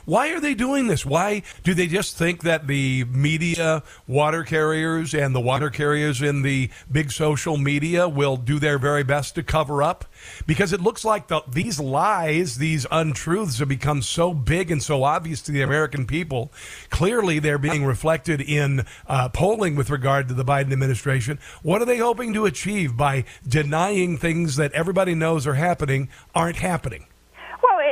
[0.06, 1.06] Why are they doing this?
[1.06, 6.42] Why do they just think that the media, water carriers, and the water carriers in
[6.42, 10.06] the big social media will do their very best to cover up?
[10.46, 15.04] Because it looks like the, these lies, these untruths have become so big and so
[15.04, 16.52] obvious to the American people.
[16.90, 21.40] Clearly, they're being reflected in uh, polling with regard to the Biden administration.
[21.62, 26.58] What are they hoping to achieve by denying things that everybody knows are happening aren't
[26.58, 27.06] happening?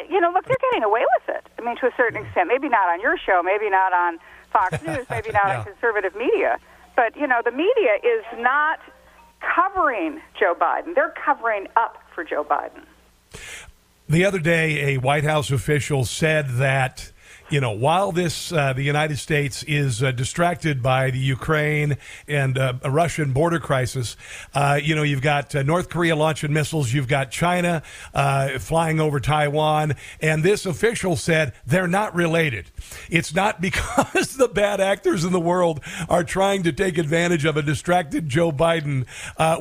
[0.09, 1.45] You know, look, they're getting away with it.
[1.59, 2.47] I mean, to a certain extent.
[2.47, 4.19] Maybe not on your show, maybe not on
[4.51, 5.59] Fox News, maybe not Yeah.
[5.59, 6.57] on conservative media.
[6.95, 8.79] But, you know, the media is not
[9.39, 10.93] covering Joe Biden.
[10.95, 12.83] They're covering up for Joe Biden.
[14.09, 17.10] The other day, a White House official said that,
[17.51, 22.57] you know, while this, uh, the United States is uh, distracted by the Ukraine and
[22.57, 24.15] uh, a Russian border crisis,
[24.53, 27.83] uh, you know, you've got uh, North Korea launching missiles, you've got China
[28.13, 32.71] uh, flying over Taiwan, and this official said they're not related.
[33.09, 37.57] It's not because the bad actors in the world are trying to take advantage of
[37.57, 39.05] a distracted Joe Biden,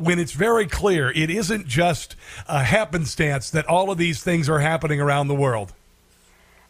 [0.00, 2.14] when it's very clear it isn't just
[2.46, 5.72] a happenstance that all of these things are happening around the world.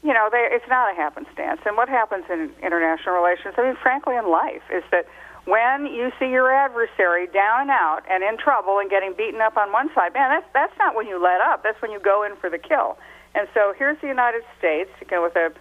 [0.02, 1.60] You know, they, it's not a happenstance.
[1.66, 5.06] And what happens in international relations, I mean, frankly, in life, is that
[5.44, 9.56] when you see your adversary down and out and in trouble and getting beaten up
[9.56, 11.62] on one side, man, that's that's not when you let up.
[11.62, 12.98] That's when you go in for the kill.
[13.34, 15.52] And so here's the United States, you know, with a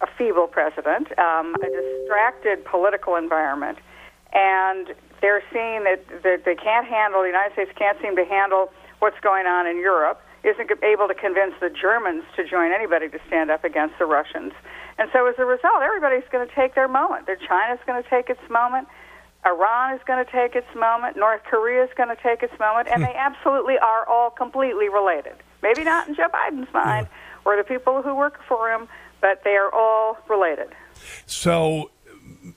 [0.00, 3.78] a feeble president, um, a distracted political environment,
[4.32, 8.70] and they're seeing that, that they can't handle, the United States can't seem to handle
[9.00, 13.18] what's going on in Europe, isn't able to convince the Germans to join anybody to
[13.26, 14.52] stand up against the Russians.
[14.98, 17.26] And so as a result, everybody's going to take their moment.
[17.26, 18.88] Their China's going to take its moment.
[19.46, 21.16] Iran is going to take its moment.
[21.16, 22.88] North Korea is going to take its moment.
[22.90, 25.34] And they absolutely are all completely related.
[25.62, 27.08] Maybe not in Joe Biden's mind
[27.44, 28.88] or the people who work for him,
[29.20, 30.68] but they are all related.
[31.26, 31.90] So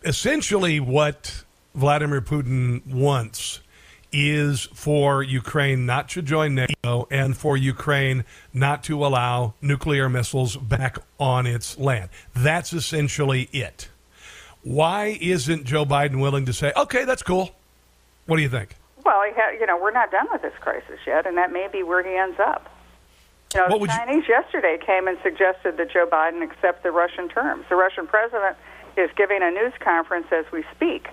[0.04, 1.44] essentially, what
[1.76, 3.61] Vladimir Putin wants
[4.12, 10.58] is for Ukraine not to join NATO and for Ukraine not to allow nuclear missiles
[10.58, 12.10] back on its land.
[12.36, 13.90] That's essentially it.
[14.64, 17.56] Why isn't Joe Biden willing to say, okay, that's cool?
[18.28, 18.76] What do you think?
[19.04, 22.04] Well, you know, we're not done with this crisis yet, and that may be where
[22.04, 22.70] he ends up.
[23.54, 26.84] You know, What the would you- Chinese yesterday came and suggested that Joe Biden accept
[26.84, 27.66] the Russian terms.
[27.70, 28.56] The Russian president
[28.98, 31.08] is giving a news conference as we speak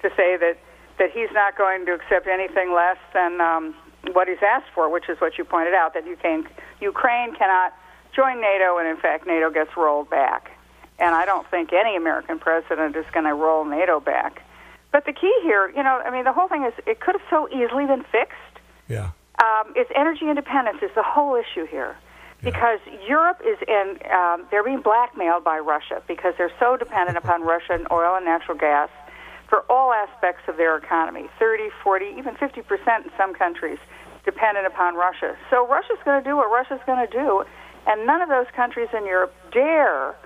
[0.00, 0.56] to say that
[0.98, 3.74] that he's not going to accept anything less than um,
[4.12, 6.46] what he's asked for, which is what you pointed out that Ukraine
[6.80, 7.74] Ukraine cannot
[8.14, 10.50] join NATO, and in fact, NATO gets rolled back.
[10.98, 14.42] And I don't think any American president is going to roll NATO back.
[14.92, 17.28] But the key here, you know, I mean, the whole thing is it could have
[17.28, 18.38] so easily been fixed.
[18.88, 19.10] Yeah.
[19.42, 21.96] Um, it's energy independence is the whole issue here,
[22.42, 22.78] because
[23.08, 27.88] Europe is in um, they're being blackmailed by Russia because they're so dependent upon Russian
[27.90, 28.88] oil and natural gas
[29.54, 33.78] for all aspects of their economy 30, 40, even 50 percent in some countries
[34.24, 35.36] dependent upon Russia.
[35.48, 37.44] So Russia's going to do what Russia's going to do,
[37.86, 40.16] and none of those countries in Europe dare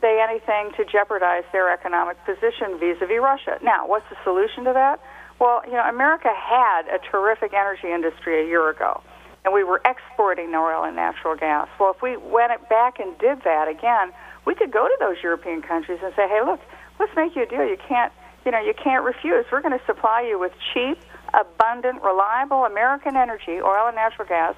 [0.00, 3.58] say anything to jeopardize their economic position vis-a-vis Russia.
[3.60, 5.04] Now, what's the solution to that?
[5.38, 9.02] Well, you know, America had a terrific energy industry a year ago,
[9.44, 11.68] and we were exporting oil and natural gas.
[11.78, 15.60] Well, if we went back and did that again, we could go to those European
[15.60, 16.60] countries and say, "Hey, look,
[16.98, 17.66] let's make you a deal.
[17.66, 18.12] You can't,
[18.48, 19.44] you know, you can't refuse.
[19.52, 20.98] We're going to supply you with cheap,
[21.34, 24.54] abundant, reliable American energy, oil and natural gas,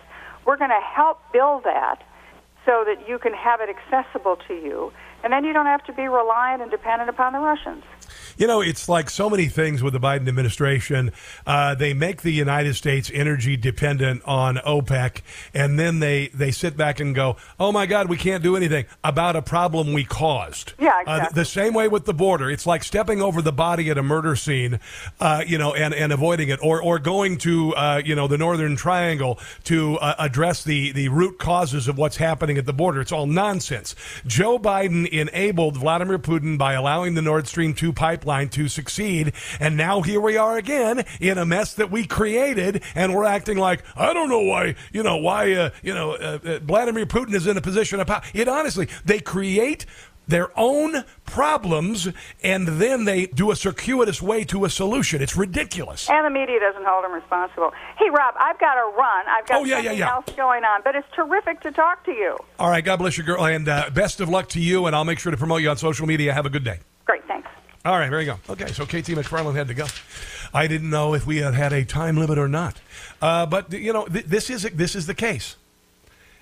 [0.46, 2.00] We're going to help build that
[2.64, 4.92] so that you can have it accessible to you,
[5.24, 7.82] and then you don't have to be reliant and dependent upon the Russians.
[8.36, 11.12] You know, it's like so many things with the Biden administration.
[11.46, 15.22] Uh, they make the United States energy dependent on OPEC,
[15.54, 18.84] and then they, they sit back and go, oh my God, we can't do anything
[19.04, 20.72] about a problem we caused.
[20.78, 21.34] Yeah, Uh, exactly.
[21.40, 22.50] the same way with the border.
[22.50, 24.80] It's like stepping over the body at a murder scene,
[25.20, 28.38] uh, you know, and, and avoiding it, or, or going to, uh, you know, the
[28.38, 33.00] Northern Triangle to uh, address the, the root causes of what's happening at the border.
[33.00, 33.94] It's all nonsense.
[34.26, 39.76] Joe Biden enabled Vladimir Putin by allowing the Nord Stream 2 pipeline to succeed, and
[39.76, 43.82] now here we are again in a mess that we created, and we're acting like,
[43.96, 47.46] I don't know why, you know, why, uh, you know, uh, uh, Vladimir Putin is
[47.46, 48.22] in a position of power.
[48.34, 49.86] It honestly, they create
[50.28, 52.08] their own problems
[52.42, 55.20] and then they do a circuitous way to a solution.
[55.20, 56.08] It's ridiculous.
[56.08, 57.72] And the media doesn't hold them responsible.
[57.98, 59.26] Hey, Rob, I've got to run.
[59.28, 60.12] I've got Oh, yeah, yeah, yeah.
[60.14, 62.36] else going on, but it's terrific to talk to you.
[62.60, 65.04] All right, God bless you, girl, and uh, best of luck to you, and I'll
[65.04, 66.32] make sure to promote you on social media.
[66.32, 66.78] Have a good day.
[67.06, 67.39] Great, thanks.
[67.82, 68.38] All right, there you go.
[68.50, 69.86] Okay, so KT McFarland had to go.
[70.52, 72.78] I didn't know if we had had a time limit or not,
[73.22, 75.56] uh, but you know th- this is this is the case,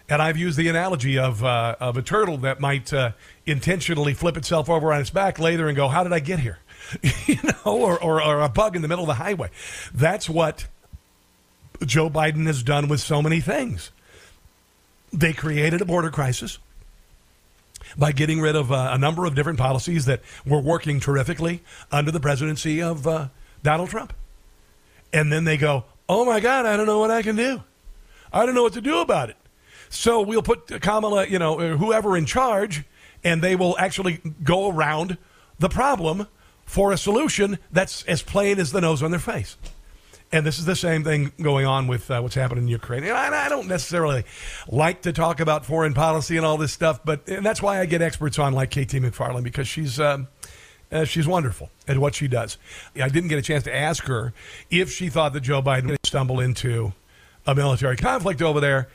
[0.09, 3.13] and I've used the analogy of uh, of a turtle that might uh,
[3.47, 6.59] intentionally flip itself over on its back later and go, "How did I get here?"
[7.27, 9.51] you know, or, or or a bug in the middle of the highway.
[9.95, 10.67] That's what
[11.87, 13.93] Joe Biden has done with so many things.
[15.13, 16.59] They created a border crisis
[17.97, 22.11] by getting rid of uh, a number of different policies that were working terrifically under
[22.11, 23.29] the presidency of uh,
[23.63, 24.13] Donald Trump.
[25.13, 27.63] And then they go, oh my God, I don't know what I can do.
[28.33, 29.37] I don't know what to do about it.
[29.89, 32.85] So we'll put Kamala, you know, whoever in charge,
[33.25, 35.17] and they will actually go around
[35.59, 36.27] the problem
[36.65, 39.57] for a solution that's as plain as the nose on their face.
[40.31, 43.03] And this is the same thing going on with uh, what's happening in Ukraine.
[43.03, 44.25] And I, I don't necessarily
[44.69, 47.87] like to talk about foreign policy and all this stuff, but and that's why I
[47.87, 50.29] get experts on like KT McFarland because she's um,
[50.93, 52.59] uh, she's wonderful at what she does.
[53.01, 54.35] I didn't get a chance to ask her
[54.71, 56.93] if she thought that Joe Biden would stumble into
[57.47, 58.89] a military conflict over there,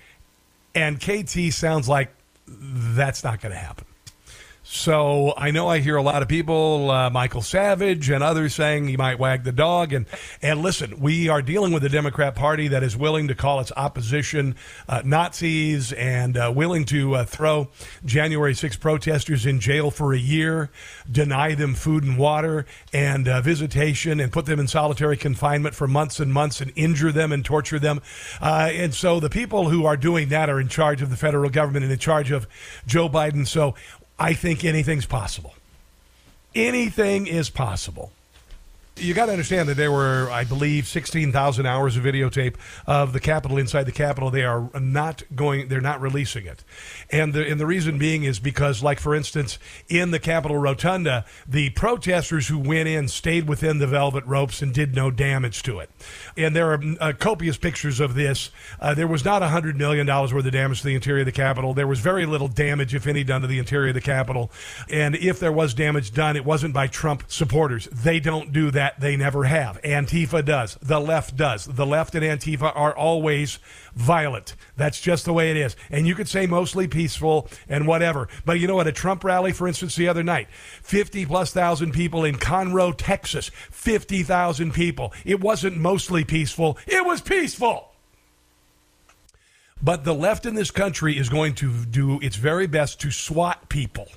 [0.76, 2.14] and KT sounds like
[2.48, 3.86] that's not going to happen.
[4.74, 8.88] So I know I hear a lot of people, uh, Michael Savage and others saying
[8.88, 9.94] he might wag the dog.
[9.94, 10.08] And
[10.42, 13.72] and listen, we are dealing with a Democrat Party that is willing to call its
[13.78, 14.56] opposition
[14.90, 17.70] uh, Nazis and uh, willing to uh, throw
[18.04, 20.72] January 6 protesters in jail for a year,
[21.10, 25.88] deny them food and water and uh, visitation, and put them in solitary confinement for
[25.88, 28.02] months and months and injure them and torture them.
[28.42, 31.52] Uh, and so the people who are doing that are in charge of the federal
[31.52, 32.48] government and in charge of
[32.88, 33.46] Joe Biden.
[33.46, 33.76] So
[34.20, 35.56] I think anything's possible.
[36.56, 38.12] Anything is possible.
[38.96, 43.20] You got to understand that there were, I believe, 16,000 hours of videotape of the
[43.20, 44.30] Capitol inside the Capitol.
[44.30, 46.64] They are not going, they're not releasing it.
[47.10, 49.58] And the, and the reason being is because, like, for instance,
[49.90, 54.72] in the Capitol Rotunda, the protesters who went in stayed within the velvet ropes and
[54.72, 55.90] did no damage to it.
[56.38, 58.52] And there are uh, copious pictures of this.
[58.80, 61.74] Uh, there was not $100 million worth of damage to the interior of the Capitol.
[61.74, 64.52] There was very little damage, if any, done to the interior of the Capitol.
[64.88, 67.88] And if there was damage done, it wasn't by Trump supporters.
[67.88, 68.83] They don't do that.
[69.00, 69.82] They never have.
[69.82, 70.78] Antifa does.
[70.82, 71.66] The left does.
[71.66, 73.60] The left and Antifa are always
[73.96, 74.56] violent.
[74.76, 75.76] That's just the way it is.
[75.90, 78.28] And you could say mostly peaceful and whatever.
[78.46, 81.94] But you know, at a Trump rally, for instance, the other night, 50 plus thousand
[81.94, 85.14] people in Conroe, Texas, 50,000 people.
[85.26, 87.90] It wasn't mostly peaceful, it was peaceful.
[89.82, 93.68] But the left in this country is going to do its very best to swat
[93.68, 94.08] people.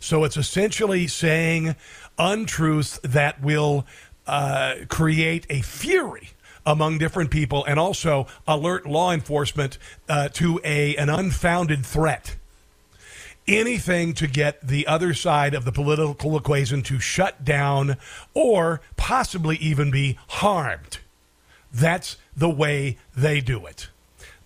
[0.00, 1.76] So it's essentially saying
[2.18, 3.86] untruths that will
[4.26, 6.30] uh, create a fury
[6.66, 12.36] among different people and also alert law enforcement uh, to a an unfounded threat.
[13.46, 17.98] Anything to get the other side of the political equation to shut down
[18.32, 20.98] or possibly even be harmed.
[21.70, 23.88] That's the way they do it.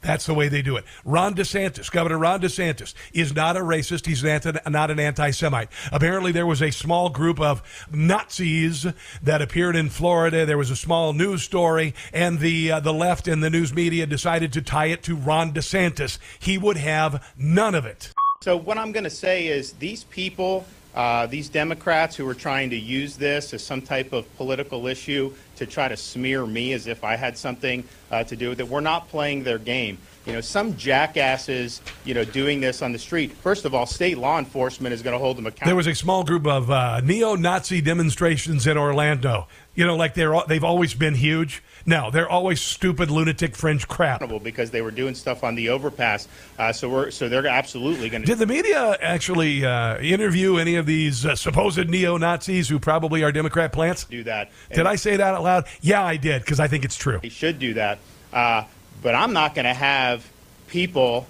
[0.08, 0.86] That's the way they do it.
[1.04, 4.06] Ron DeSantis, Governor Ron DeSantis, is not a racist.
[4.06, 5.68] He's not an anti Semite.
[5.92, 8.86] Apparently, there was a small group of Nazis
[9.22, 10.46] that appeared in Florida.
[10.46, 14.06] There was a small news story, and the, uh, the left and the news media
[14.06, 16.16] decided to tie it to Ron DeSantis.
[16.38, 18.14] He would have none of it.
[18.40, 20.64] So, what I'm going to say is these people,
[20.98, 25.32] uh, these Democrats who are trying to use this as some type of political issue
[25.54, 28.68] to try to smear me as if I had something uh, to do with it,
[28.68, 29.96] we're not playing their game.
[30.26, 33.30] You know, some jackasses, you know, doing this on the street.
[33.30, 35.68] First of all, state law enforcement is going to hold them accountable.
[35.68, 39.46] There was a small group of uh, neo-Nazi demonstrations in Orlando.
[39.78, 41.62] You know, like they're they've always been huge.
[41.86, 44.20] No, they're always stupid lunatic fringe crap.
[44.42, 46.26] Because they were doing stuff on the overpass,
[46.58, 48.26] uh, so we're so they're absolutely going to.
[48.26, 53.22] Did the media actually uh, interview any of these uh, supposed neo Nazis who probably
[53.22, 54.02] are Democrat plants?
[54.02, 54.50] Do that.
[54.74, 55.66] Did I say that out loud?
[55.80, 57.20] Yeah, I did because I think it's true.
[57.22, 58.00] They should do that,
[58.32, 58.64] uh,
[59.00, 60.28] but I'm not going to have
[60.66, 61.28] people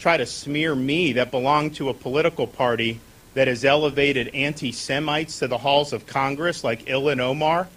[0.00, 2.98] try to smear me that belong to a political party
[3.34, 7.68] that has elevated anti-Semites to the halls of Congress, like Ilhan Omar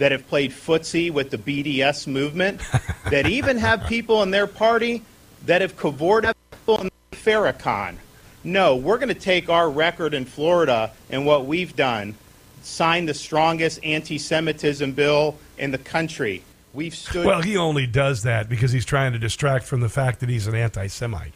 [0.00, 2.62] that have played footsie with the BDS movement,
[3.10, 5.02] that even have people in their party
[5.44, 7.96] that have cavorted people in Farrakhan.
[8.42, 12.14] No, we're going to take our record in Florida and what we've done,
[12.62, 16.42] sign the strongest anti-Semitism bill in the country.
[16.72, 17.26] We've stood.
[17.26, 20.46] Well, he only does that because he's trying to distract from the fact that he's
[20.46, 21.34] an anti-Semite,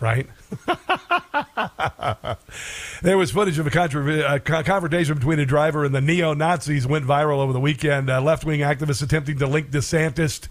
[0.00, 0.26] right?
[3.02, 6.86] there was footage of a, contra- a, confrontation between a driver and the neo Nazis
[6.86, 8.10] went viral over the weekend.
[8.10, 10.48] Uh, Left wing activists attempting to link DeSantis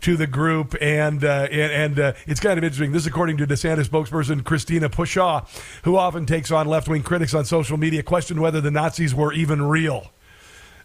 [0.00, 2.92] to the group, and uh, and, and uh, it's kind of interesting.
[2.92, 5.48] This, is according to DeSantis spokesperson Christina Pushaw,
[5.84, 9.32] who often takes on left wing critics on social media, questioned whether the Nazis were
[9.32, 10.12] even real.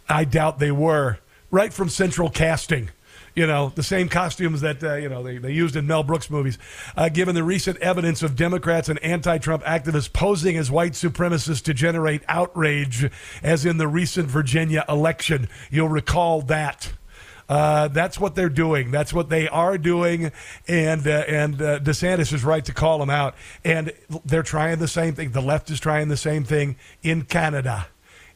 [0.09, 1.19] I doubt they were.
[1.53, 2.91] Right from central casting
[3.35, 6.29] you know, the same costumes that, uh, you know, they, they used in Mel Brooks
[6.29, 6.57] movies.
[6.95, 11.63] Uh, given the recent evidence of Democrats and anti Trump activists posing as white supremacists
[11.63, 13.09] to generate outrage,
[13.41, 16.91] as in the recent Virginia election, you'll recall that.
[17.47, 18.91] Uh, that's what they're doing.
[18.91, 20.31] That's what they are doing,
[20.69, 23.35] and uh, and uh, DeSantis is right to call them out.
[23.65, 23.91] And
[24.23, 25.31] they're trying the same thing.
[25.31, 27.87] The left is trying the same thing in Canada,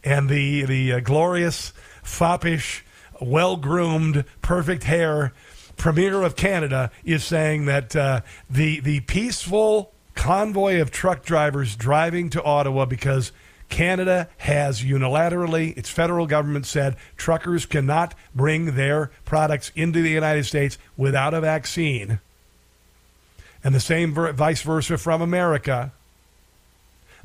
[0.03, 1.71] and the the uh, glorious
[2.03, 2.84] foppish
[3.21, 5.33] well groomed, perfect hair
[5.77, 12.29] premier of Canada is saying that uh, the the peaceful convoy of truck drivers driving
[12.29, 13.31] to Ottawa because
[13.69, 20.45] Canada has unilaterally, its federal government said, truckers cannot bring their products into the United
[20.45, 22.19] States without a vaccine.
[23.63, 25.91] And the same vice versa from America.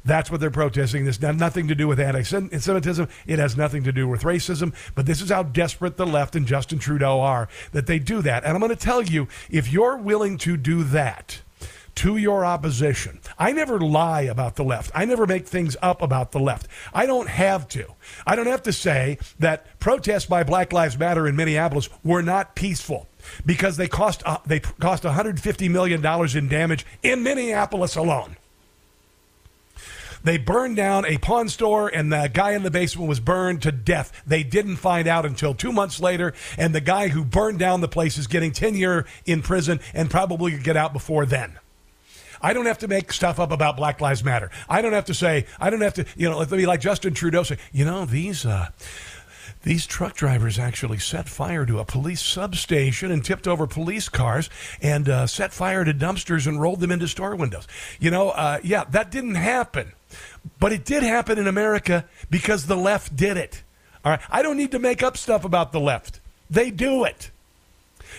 [0.05, 1.05] That's what they're protesting.
[1.05, 3.09] This has nothing to do with anti-Semitism.
[3.27, 4.75] It has nothing to do with racism.
[4.95, 8.45] But this is how desperate the left and Justin Trudeau are that they do that.
[8.45, 11.43] And I'm going to tell you, if you're willing to do that
[11.97, 14.91] to your opposition, I never lie about the left.
[14.95, 16.67] I never make things up about the left.
[16.95, 17.95] I don't have to.
[18.27, 22.55] I don't have to say that protests by Black Lives Matter in Minneapolis were not
[22.55, 23.07] peaceful
[23.45, 28.37] because they cost uh, they cost 150 million dollars in damage in Minneapolis alone.
[30.23, 33.73] They burned down a pawn store, and the guy in the basement was burned to
[33.73, 34.23] death.
[34.27, 37.89] They didn't find out until two months later, and the guy who burned down the
[37.89, 41.59] place is getting 10 year in prison and probably could get out before then.
[42.43, 44.51] I don't have to make stuff up about Black Lives Matter.
[44.69, 47.13] I don't have to say, I don't have to, you know, let me like Justin
[47.13, 48.71] Trudeau say, you know, these, uh,
[49.63, 54.49] these truck drivers actually set fire to a police substation and tipped over police cars
[54.81, 57.69] and uh, set fire to dumpsters and rolled them into store windows.
[57.99, 59.93] You know, uh, yeah, that didn't happen.
[60.59, 63.63] But it did happen in America because the left did it.
[64.05, 64.21] All right.
[64.31, 66.21] I don't need to make up stuff about the left.
[66.49, 67.31] They do it.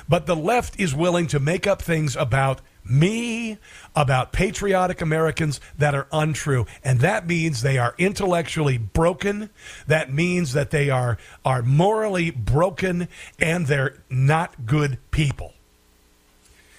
[0.08, 3.58] But the left is willing to make up things about me,
[3.96, 6.66] about patriotic Americans that are untrue.
[6.84, 9.50] And that means they are intellectually broken.
[9.88, 13.08] That means that they are, are morally broken
[13.40, 15.54] and they're not good people.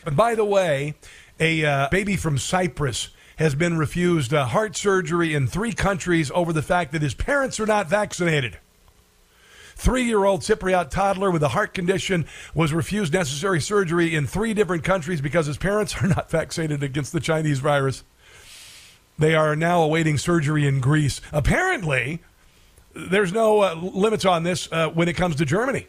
[0.04, 0.94] And by the way,
[1.38, 6.52] a uh, baby from Cyprus has been refused uh, heart surgery in three countries over
[6.52, 8.58] the fact that his parents are not vaccinated.
[9.82, 12.24] Three year old Cypriot toddler with a heart condition
[12.54, 17.12] was refused necessary surgery in three different countries because his parents are not vaccinated against
[17.12, 18.04] the Chinese virus.
[19.18, 21.20] They are now awaiting surgery in Greece.
[21.32, 22.22] Apparently,
[22.94, 25.88] there's no uh, limits on this uh, when it comes to Germany.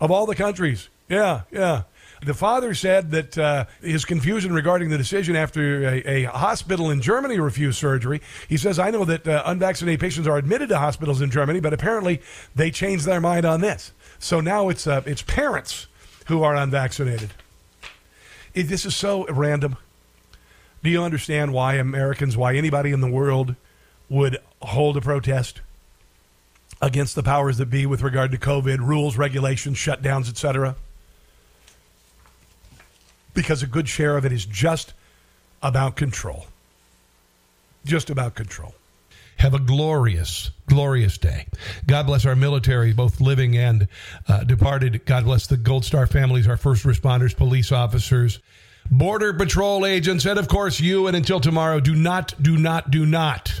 [0.00, 1.82] Of all the countries, yeah, yeah.
[2.26, 7.00] The father said that uh, his confusion regarding the decision after a, a, hospital in
[7.00, 8.20] Germany refused surgery.
[8.48, 11.72] He says, I know that uh, unvaccinated patients are admitted to hospitals in Germany, but
[11.72, 12.20] apparently
[12.52, 13.92] they changed their mind on this.
[14.18, 15.86] So now it's, uh, it's parents
[16.26, 17.30] who are unvaccinated.
[18.54, 19.76] It, this is so random.
[20.82, 23.54] Do you understand why Americans, why anybody in the world
[24.08, 25.60] would hold a protest
[26.82, 30.74] against the powers that be with regard to COVID, rules, regulations, shutdowns, etc.?
[33.36, 34.94] Because a good share of it is just
[35.62, 36.46] about control.
[37.84, 38.74] Just about control.
[39.36, 41.46] Have a glorious, glorious day.
[41.86, 43.86] God bless our military, both living and
[44.26, 45.04] uh, departed.
[45.04, 48.40] God bless the Gold Star families, our first responders, police officers,
[48.90, 51.06] Border Patrol agents, and of course you.
[51.06, 53.60] And until tomorrow, do not, do not, do not